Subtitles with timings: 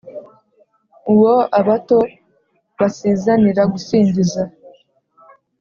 [1.13, 1.99] Uwo abato
[2.77, 4.41] basizanira gusingiza,